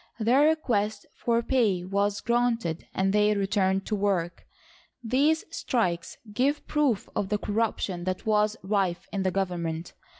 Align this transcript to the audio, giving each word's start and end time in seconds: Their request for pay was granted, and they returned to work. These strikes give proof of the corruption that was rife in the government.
Their 0.19 0.47
request 0.49 1.05
for 1.15 1.43
pay 1.43 1.85
was 1.85 2.21
granted, 2.21 2.87
and 2.91 3.13
they 3.13 3.35
returned 3.35 3.85
to 3.85 3.95
work. 3.95 4.47
These 5.03 5.45
strikes 5.51 6.17
give 6.33 6.65
proof 6.65 7.07
of 7.15 7.29
the 7.29 7.37
corruption 7.37 8.05
that 8.05 8.25
was 8.25 8.57
rife 8.63 9.07
in 9.13 9.21
the 9.21 9.29
government. 9.29 9.93